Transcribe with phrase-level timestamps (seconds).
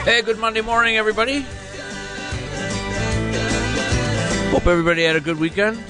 [0.05, 1.45] Hey, good Monday morning, everybody.
[4.54, 5.76] Hope everybody had a good weekend.
[5.76, 5.81] I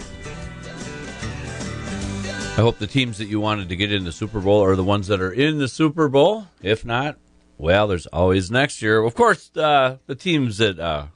[2.62, 5.08] hope the teams that you wanted to get in the Super Bowl are the ones
[5.08, 6.46] that are in the Super Bowl.
[6.62, 7.18] If not,
[7.58, 9.04] well, there's always next year.
[9.04, 11.08] Of course, uh, the teams that uh,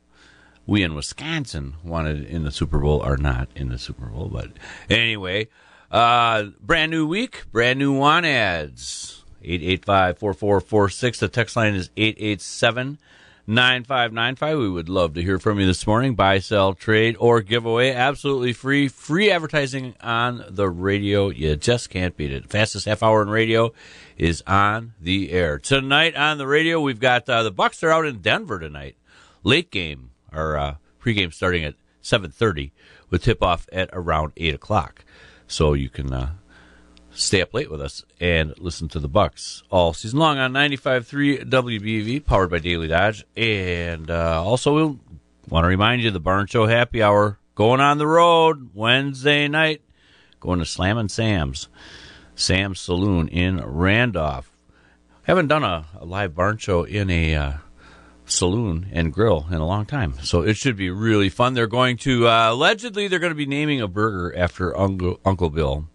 [0.67, 4.29] we in Wisconsin wanted in the Super Bowl are not in the Super Bowl.
[4.29, 4.51] But
[4.91, 5.49] anyway,
[5.91, 9.25] uh, brand new week, brand new want ads.
[9.41, 11.21] 885 4446.
[11.21, 12.99] The text line is 887
[13.49, 14.59] 9595.
[14.59, 16.15] We would love to hear from you this morning.
[16.15, 17.93] Buy, sell, trade, or giveaway.
[17.93, 18.89] Absolutely free.
[18.89, 21.31] Free advertising on the radio.
[21.31, 22.51] You just can't beat it.
[22.51, 23.73] Fastest half hour in radio
[24.19, 25.59] is on the air.
[25.59, 28.97] Tonight on the radio, we've got uh, the Bucks are out in Denver tonight.
[29.43, 32.73] Late game, or uh, pregame starting at 7.30
[33.09, 35.07] with tip-off at around 8 o'clock.
[35.47, 36.33] So you can uh,
[37.19, 41.45] stay up late with us and listen to the Bucks all season long on 95.3
[41.51, 43.25] WBEV, powered by Daily Dodge.
[43.37, 44.99] And uh, also, we we'll
[45.49, 49.83] want to remind you the Barn Show Happy Hour going on the road Wednesday night,
[50.41, 51.69] going to Slam and Sam's,
[52.37, 54.57] Sam's Saloon in Randolph.
[55.25, 57.53] Haven't done a, a live barn show in a uh,
[58.25, 61.53] saloon and grill in a long time, so it should be really fun.
[61.53, 65.51] They're going to uh, allegedly they're going to be naming a burger after Uncle, Uncle
[65.51, 65.89] Bill.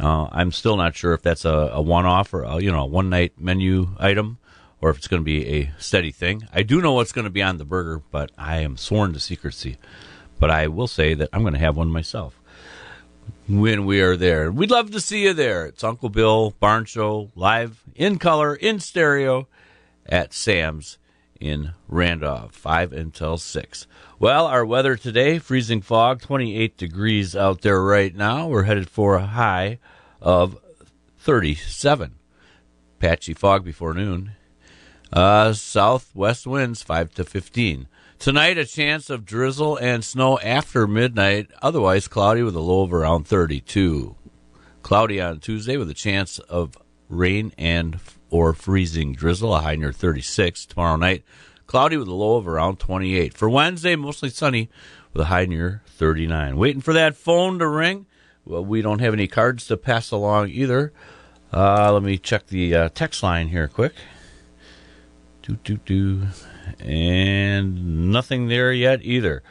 [0.00, 2.86] Uh, I'm still not sure if that's a, a one-off or a, you know a
[2.86, 4.38] one-night menu item,
[4.80, 6.48] or if it's going to be a steady thing.
[6.52, 9.20] I do know what's going to be on the burger, but I am sworn to
[9.20, 9.76] secrecy.
[10.38, 12.40] But I will say that I'm going to have one myself
[13.46, 14.50] when we are there.
[14.50, 15.66] We'd love to see you there.
[15.66, 19.48] It's Uncle Bill Barn Show live in color in stereo
[20.06, 20.96] at Sam's
[21.40, 23.86] in Randolph, 5 until 6.
[24.18, 28.46] Well, our weather today freezing fog, 28 degrees out there right now.
[28.46, 29.78] We're headed for a high
[30.20, 30.58] of
[31.18, 32.14] 37.
[32.98, 34.32] Patchy fog before noon.
[35.12, 37.88] Uh, southwest winds 5 to 15.
[38.18, 42.92] Tonight, a chance of drizzle and snow after midnight, otherwise cloudy with a low of
[42.92, 44.14] around 32.
[44.82, 46.76] Cloudy on Tuesday with a chance of
[47.08, 47.98] rain and
[48.30, 50.66] or freezing drizzle, a high near 36.
[50.66, 51.24] Tomorrow night,
[51.66, 53.34] cloudy with a low of around 28.
[53.34, 54.70] For Wednesday, mostly sunny
[55.12, 56.56] with a high near 39.
[56.56, 58.06] Waiting for that phone to ring.
[58.44, 60.92] Well, we don't have any cards to pass along either.
[61.52, 63.94] Uh, let me check the uh, text line here quick.
[65.42, 66.26] Do, do, do.
[66.78, 69.42] And nothing there yet either.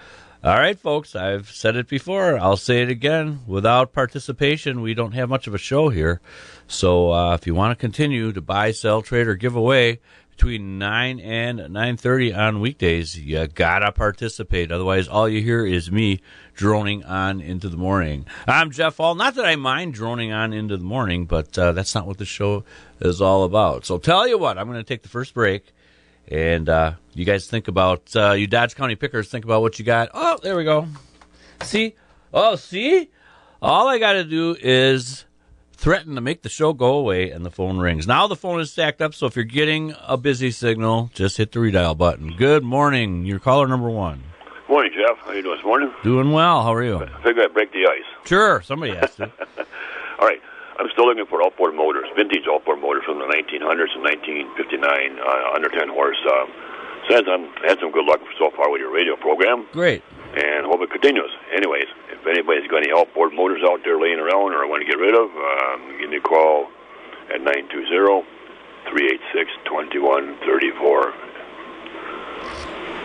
[0.41, 2.39] All right, folks, I've said it before.
[2.39, 3.41] I'll say it again.
[3.45, 6.22] Without participation, we don't have much of a show here.
[6.66, 10.79] So uh, if you want to continue to buy, sell, trade, or give away between
[10.79, 14.72] 9 and 9.30 on weekdays, you got to participate.
[14.72, 16.22] Otherwise, all you hear is me
[16.56, 18.25] droning on into the morning.
[18.47, 19.16] I'm Jeff Hall.
[19.16, 22.23] Not that I mind droning on into the morning, but uh, that's not what the
[22.23, 22.63] show
[23.01, 23.85] is all about.
[23.85, 25.66] So tell you what, I'm going to take the first break.
[26.29, 29.85] And uh, you guys think about, uh, you Dodge County pickers, think about what you
[29.85, 30.09] got.
[30.13, 30.88] Oh, there we go.
[31.62, 31.96] See?
[32.34, 33.09] Oh, see?
[33.62, 35.25] All I got to do is
[35.74, 38.07] threaten to make the show go away, and the phone rings.
[38.07, 41.52] Now the phone is stacked up, so if you're getting a busy signal, just hit
[41.52, 42.35] the redial button.
[42.35, 43.25] Good morning.
[43.25, 44.24] Your caller number one.
[44.69, 45.18] Morning, Jeff.
[45.25, 45.91] How you doing this morning?
[46.03, 46.63] Doing well.
[46.63, 46.97] How are you?
[47.03, 48.28] I figure I'd break the ice.
[48.28, 48.62] Sure.
[48.62, 49.24] Somebody has to.
[50.19, 50.40] All right.
[50.80, 55.56] I'm still looking for outboard motors, vintage outboard motors from the 1900s and 1959, uh,
[55.56, 56.18] under 10 horse.
[56.24, 56.47] Um,
[57.09, 59.65] says I'm had some good luck so far with your radio program.
[59.73, 60.03] Great.
[60.37, 61.31] And hope it continues.
[61.51, 64.99] Anyways, if anybody's got any outboard motors out there laying around or want to get
[65.01, 66.69] rid of, um, give me a call
[67.33, 68.25] at 920
[68.93, 71.13] 386 2134.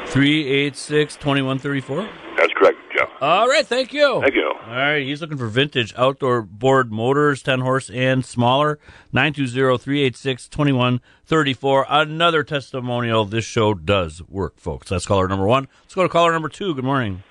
[0.07, 2.09] 386 2134?
[2.37, 2.79] That's correct.
[3.21, 4.21] All right, thank you.
[4.21, 4.53] Thank you.
[4.67, 8.79] All right, he's looking for vintage outdoor board motors, 10 horse and smaller.
[9.15, 11.87] 920-386-2134.
[11.89, 13.25] Another testimonial.
[13.25, 14.89] This show does work, folks.
[14.89, 15.69] That's caller number one.
[15.85, 16.75] Let's go to caller number two.
[16.75, 17.23] Good morning.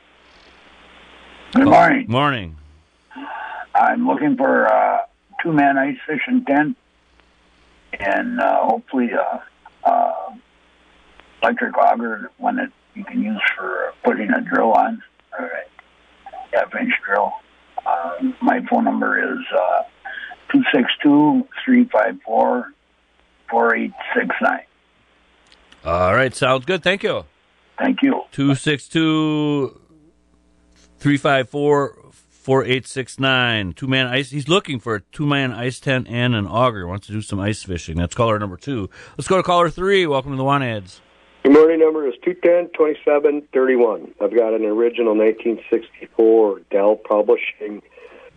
[1.54, 2.06] Good morning.
[2.08, 2.56] Morning.
[3.76, 5.06] I'm looking for a
[5.42, 6.78] two-man ice fishing tent,
[8.00, 9.44] and uh, hopefully a,
[9.90, 10.14] a
[11.42, 15.04] electric auger, one that you can use for putting a drill on,
[15.38, 15.52] or
[16.54, 17.32] a half-inch drill.
[17.86, 18.12] Uh,
[18.42, 19.84] my phone number is uh,
[20.52, 22.74] two six two three five four
[23.50, 24.64] four eight six nine.
[25.86, 26.82] All right, sounds good.
[26.82, 27.26] Thank you.
[27.78, 28.24] Thank you.
[28.32, 29.80] 262
[31.00, 33.74] 354 4869.
[33.74, 34.30] Two man ice.
[34.30, 36.88] He's looking for a two man ice tent and an auger.
[36.88, 37.98] Wants to do some ice fishing.
[37.98, 38.90] That's caller number two.
[39.18, 40.06] Let's go to caller three.
[40.06, 41.02] Welcome to the Want Ads.
[41.44, 41.80] Good morning.
[41.82, 44.14] Number is 210-2731.
[44.22, 47.82] I've got an original 1964 Dell Publishing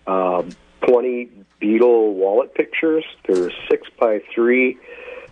[0.09, 0.51] um,
[0.89, 1.31] 20
[1.63, 3.05] Beatle wallet pictures.
[3.29, 4.77] They're six by three,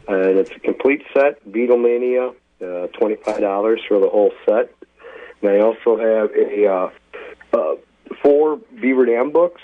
[0.06, 1.44] and it's a complete set.
[1.50, 4.72] Beatlemania, uh, $25 for the whole set.
[5.42, 6.90] And I also have a uh,
[7.52, 7.74] uh,
[8.22, 9.62] four Beaver Dam books,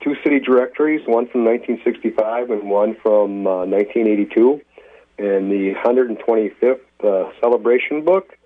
[0.00, 4.60] two city directories, one from 1965 and one from uh, 1982,
[5.18, 8.36] and the 125th uh, celebration book,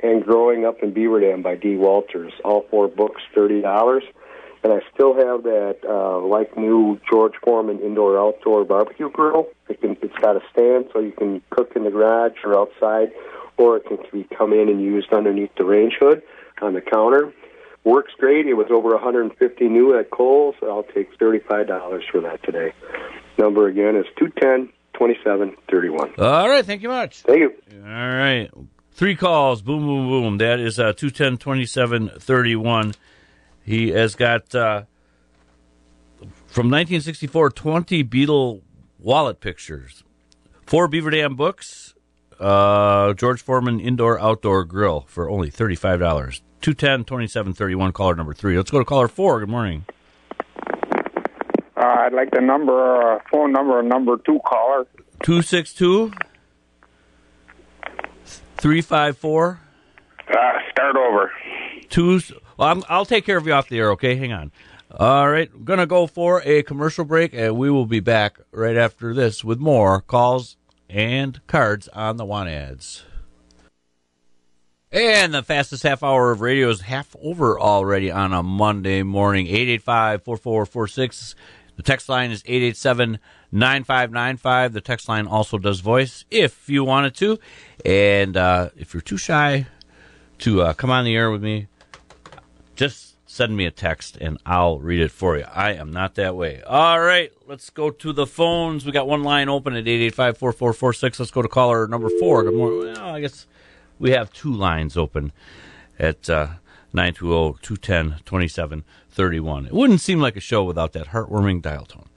[0.00, 2.32] and Growing Up in Beaver Dam by Dee Walters.
[2.44, 4.04] All four books, thirty dollars.
[4.62, 9.46] And I still have that uh, like new George Foreman indoor outdoor barbecue grill.
[9.68, 13.12] It can, it's got a stand so you can cook in the garage or outside,
[13.56, 16.22] or it can be come in and used underneath the range hood
[16.60, 17.32] on the counter.
[17.84, 18.46] Works great.
[18.46, 20.56] It was over 150 new at Kohl's.
[20.62, 22.72] I'll take $35 for that today.
[23.38, 26.14] Number again is 210 2731.
[26.18, 26.64] All right.
[26.64, 27.22] Thank you much.
[27.22, 27.54] Thank you.
[27.84, 28.50] All right.
[28.92, 29.62] Three calls.
[29.62, 30.38] Boom, boom, boom.
[30.38, 32.94] That is uh, 210 2731.
[33.62, 34.82] He has got, uh,
[36.46, 38.62] from 1964, 20 Beatle
[38.98, 40.02] wallet pictures,
[40.66, 41.94] four Beaver Dam books,
[42.40, 46.40] uh, George Foreman indoor outdoor grill for only $35.
[46.60, 48.56] 210 2731, caller number three.
[48.56, 49.38] Let's go to caller four.
[49.38, 49.84] Good morning.
[51.88, 54.86] Uh, I'd like the number, uh, phone number, number two caller.
[55.22, 56.12] 262
[58.58, 59.60] 354
[60.28, 60.34] Uh,
[60.70, 61.30] start over.
[61.88, 62.20] two.
[62.58, 63.92] Well, I'm, I'll take care of you off the air.
[63.92, 64.52] Okay, hang on.
[64.90, 68.76] All right, I'm gonna go for a commercial break, and we will be back right
[68.76, 70.56] after this with more calls
[70.90, 73.04] and cards on the want ads.
[74.90, 79.46] And the fastest half hour of radio is half over already on a Monday morning.
[79.46, 81.34] 885 4446.
[81.78, 83.20] The text line is 887
[83.52, 84.72] 9595.
[84.72, 87.38] The text line also does voice if you wanted to.
[87.84, 89.68] And uh, if you're too shy
[90.38, 91.68] to uh, come on the air with me,
[92.74, 95.44] just send me a text and I'll read it for you.
[95.44, 96.62] I am not that way.
[96.62, 98.84] All right, let's go to the phones.
[98.84, 101.20] We got one line open at 885 4446.
[101.20, 102.42] Let's go to caller number four.
[102.42, 102.94] Good morning.
[102.94, 103.46] Well, I guess
[104.00, 105.30] we have two lines open
[105.96, 106.48] at uh,
[106.92, 109.66] 920 210 2731.
[109.66, 112.08] It wouldn't seem like a show without that heartwarming dial tone.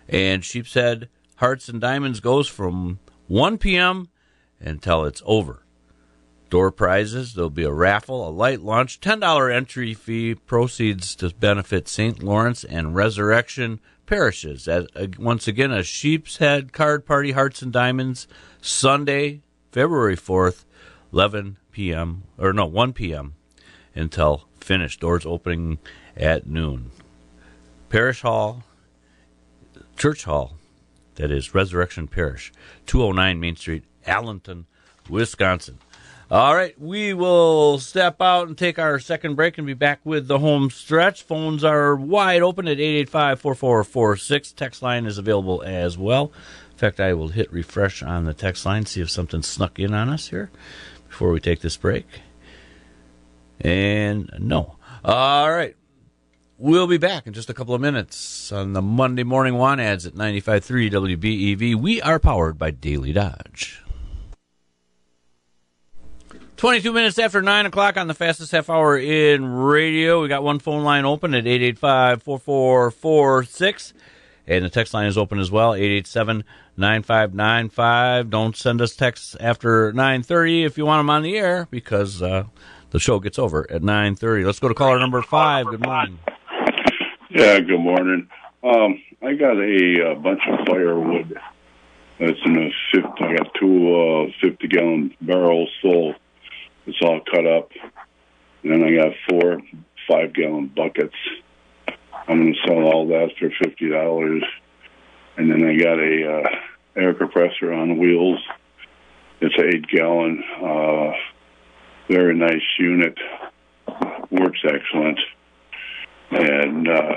[0.07, 4.09] and Sheepshead Hearts and Diamonds goes from 1 p.m.
[4.59, 5.63] until it's over.
[6.49, 11.87] Door prizes, there'll be a raffle, a light lunch, $10 entry fee, proceeds to benefit
[11.87, 12.21] St.
[12.21, 14.67] Lawrence and Resurrection parishes.
[14.67, 18.27] As, uh, once again, a Sheepshead Card Party, Hearts and Diamonds,
[18.61, 20.65] Sunday, February 4th,
[21.11, 23.33] 11 p.m., or no, 1 p.m.
[23.95, 24.99] until finished.
[24.99, 25.79] Doors opening
[26.15, 26.91] at noon.
[27.89, 28.63] Parish Hall,
[29.97, 30.57] Church Hall,
[31.15, 32.51] that is Resurrection Parish,
[32.85, 34.65] 209 Main Street, Allenton,
[35.09, 35.79] Wisconsin.
[36.29, 40.27] All right, we will step out and take our second break and be back with
[40.27, 41.21] the home stretch.
[41.21, 44.51] Phones are wide open at 885 4446.
[44.53, 46.31] Text line is available as well.
[46.71, 49.93] In fact, I will hit refresh on the text line, see if something snuck in
[49.93, 50.49] on us here
[51.07, 52.05] before we take this break.
[53.61, 54.77] And no.
[55.03, 55.75] All right.
[56.65, 60.07] We'll be back in just a couple of minutes on the Monday Morning Want Ads
[60.07, 61.75] at 95.3 WBEV.
[61.75, 63.83] We are powered by Daily Dodge.
[66.57, 70.23] 22 minutes after 9 o'clock on the fastest half hour in radio.
[70.23, 73.93] We got one phone line open at 885 4446.
[74.47, 76.43] And the text line is open as well, 887
[76.77, 78.31] 9595.
[78.31, 82.45] Don't send us texts after 930 if you want them on the air because uh,
[82.89, 84.45] the show gets over at 930.
[84.45, 85.67] Let's go to caller number five.
[85.67, 86.17] Good morning.
[87.35, 88.29] Yeah, good morning.
[88.63, 91.37] Um, I got a, uh bunch of firewood.
[92.17, 96.15] That's in a 50, I got two uh, 50 gallon barrels full.
[96.85, 97.71] It's all cut up.
[98.63, 99.61] And then I got four
[100.07, 101.13] five gallon buckets.
[102.25, 104.45] I'm going to sell all that for fifty dollars.
[105.35, 106.49] And then I got a uh,
[106.95, 108.39] air compressor on wheels.
[109.41, 111.11] It's an eight gallon, uh,
[112.07, 113.17] very nice unit.
[114.31, 115.19] Works excellent.
[116.31, 117.15] And uh,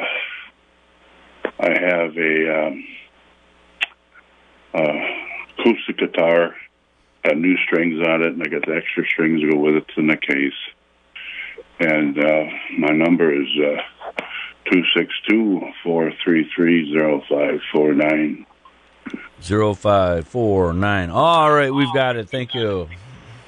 [1.61, 2.85] I have a um,
[4.75, 6.55] uh, acoustic guitar,
[7.25, 9.87] got new strings on it, and I got the extra strings to go with it
[9.97, 10.53] in the case.
[11.81, 12.45] And uh,
[12.79, 14.23] my number is uh,
[14.71, 18.47] two six two four three three zero five four nine.
[19.41, 21.11] 0549.
[21.11, 22.29] All right, we've got it.
[22.29, 22.88] Thank you.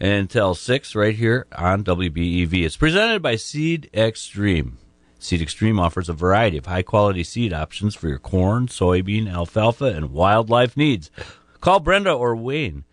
[0.00, 2.64] until 6 right here on WBEV.
[2.64, 4.78] It's presented by Seed Extreme.
[5.18, 9.86] Seed Extreme offers a variety of high quality seed options for your corn, soybean, alfalfa,
[9.86, 11.10] and wildlife needs.
[11.60, 12.84] Call Brenda or Wayne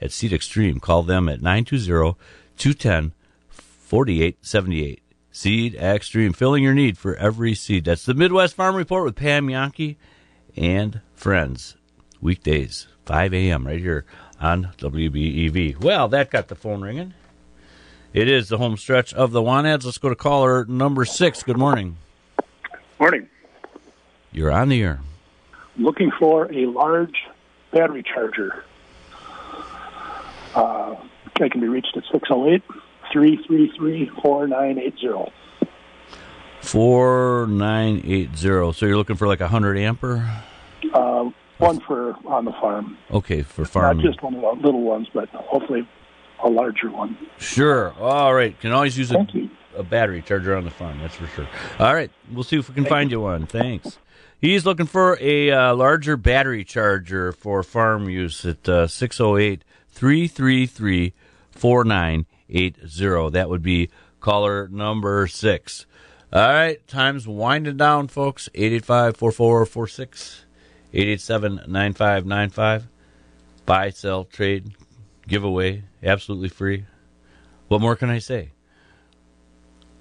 [0.00, 0.80] at Seed Extreme.
[0.80, 2.16] Call them at 920
[2.58, 3.14] 210
[3.48, 5.02] 4878.
[5.30, 7.84] Seed Extreme, filling your need for every seed.
[7.84, 9.96] That's the Midwest Farm Report with Pam Jahnke
[10.56, 11.76] and friends.
[12.20, 13.66] Weekdays, 5 a.m.
[13.66, 14.04] right here
[14.40, 15.80] on WBEV.
[15.80, 17.14] Well, that got the phone ringing.
[18.12, 19.84] It is the home stretch of the want ads.
[19.84, 21.42] Let's go to caller number six.
[21.42, 21.96] Good morning.
[22.98, 23.28] Morning.
[24.32, 25.00] You're on the air.
[25.76, 27.14] Looking for a large
[27.70, 28.64] battery charger.
[30.54, 30.96] Uh,
[31.40, 32.62] I can be reached at 608
[33.12, 35.32] 333 4980.
[36.62, 38.72] 4980.
[38.72, 40.42] So you're looking for like a 100 ampere?
[40.92, 42.96] Uh, one for on the farm.
[43.10, 44.04] Okay, for farming.
[44.04, 45.86] Not just one of the little ones, but hopefully
[46.42, 47.16] a larger one.
[47.38, 47.92] Sure.
[47.98, 48.58] All right.
[48.60, 49.50] Can always use a, Thank you.
[49.76, 50.98] a battery charger on the farm.
[51.00, 51.48] That's for sure.
[51.78, 52.10] All right.
[52.32, 53.46] We'll see if we can find you one.
[53.46, 53.98] Thanks.
[54.40, 61.12] He's looking for a uh, larger battery charger for farm use at uh, 608 333
[61.50, 63.30] 4980.
[63.30, 65.86] That would be caller number six.
[66.32, 66.86] All right.
[66.86, 68.48] Time's winding down, folks.
[68.54, 70.44] 885 4446.
[70.94, 72.84] 887-9595.
[73.66, 74.72] Buy, sell, trade,
[75.26, 76.86] giveaway, absolutely free.
[77.68, 78.52] What more can I say?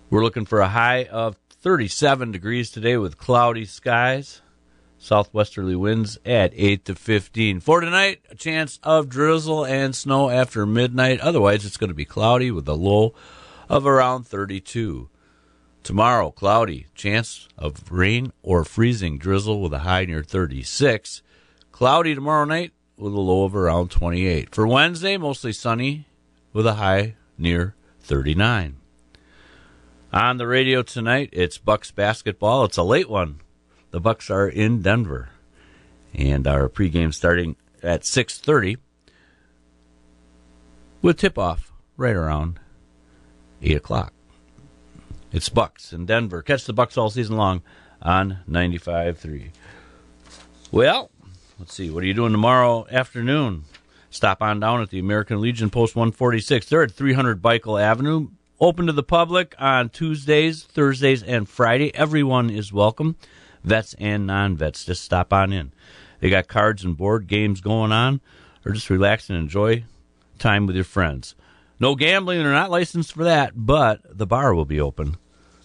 [0.09, 4.41] We're looking for a high of 37 degrees today with cloudy skies.
[4.99, 7.59] Southwesterly winds at 8 to 15.
[7.59, 11.19] For tonight, a chance of drizzle and snow after midnight.
[11.19, 13.13] Otherwise, it's going to be cloudy with a low
[13.69, 15.09] of around 32.
[15.87, 21.21] Tomorrow, cloudy, chance of rain or freezing drizzle with a high near 36.
[21.71, 24.53] Cloudy tomorrow night with a low of around 28.
[24.53, 26.05] For Wednesday, mostly sunny
[26.51, 28.75] with a high near 39.
[30.11, 32.65] On the radio tonight, it's Bucks basketball.
[32.65, 33.39] It's a late one.
[33.91, 35.29] The Bucks are in Denver,
[36.13, 38.75] and our pregame starting at 6:30
[41.01, 42.59] with tip-off right around
[43.61, 44.11] eight o'clock.
[45.31, 46.41] It's Bucks in Denver.
[46.41, 47.61] Catch the Bucks all season long
[48.01, 49.49] on 95.3.
[50.71, 51.11] Well,
[51.59, 51.89] let's see.
[51.89, 53.65] What are you doing tomorrow afternoon?
[54.09, 56.69] Stop on down at the American Legion Post 146.
[56.69, 58.29] They're at 300 Beichl Avenue.
[58.59, 61.93] Open to the public on Tuesdays, Thursdays, and Friday.
[61.93, 63.17] Everyone is welcome.
[63.65, 64.85] Vets and non-vets.
[64.85, 65.73] Just stop on in.
[66.21, 68.21] They got cards and board games going on,
[68.65, 69.83] or just relax and enjoy
[70.39, 71.35] time with your friends.
[71.79, 75.17] No gambling, they're not licensed for that, but the bar will be open.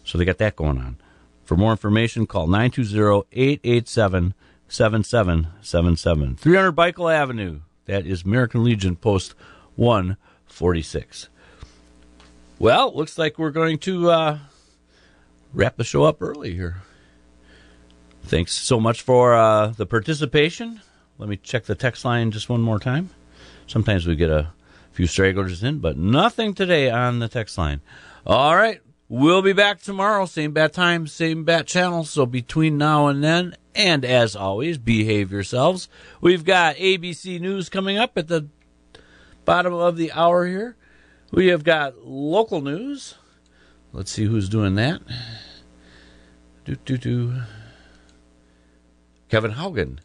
[0.05, 0.99] So they got that going on.
[1.45, 4.35] For more information, call 920 887
[4.69, 6.37] 7777.
[6.37, 7.61] 300 Beichl Avenue.
[7.87, 9.35] That is American Legion Post
[9.77, 11.29] 146.
[12.59, 14.39] Well, looks like we're going to uh,
[15.53, 16.83] wrap the show up early here.
[18.25, 20.81] Thanks so much for uh, the participation.
[21.19, 23.11] Let me check the text line just one more time.
[23.67, 24.53] Sometimes we get a
[24.93, 27.81] few stragglers in, but nothing today on the text line.
[28.27, 28.81] All right.
[29.09, 32.05] We'll be back tomorrow, same bat time, same bat channel.
[32.05, 35.89] So between now and then, and as always, behave yourselves.
[36.23, 38.49] We've got ABC News coming up at the
[39.45, 40.77] bottom of the hour here.
[41.31, 43.17] We have got local news.
[43.93, 45.03] Let's see who's doing that.
[46.65, 47.43] Do do do.
[49.29, 49.99] Kevin Haugen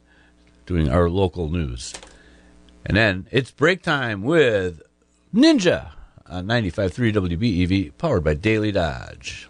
[0.66, 1.94] doing our local news.
[2.88, 4.82] And then it's break time with
[5.36, 5.92] Ninja
[6.26, 9.50] on 95.3 WBEV, powered by Daily Dodge.